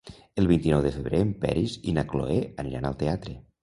[0.43, 3.43] El vint-i-nou de febrer en Peris i na Cloè aniran al teatre.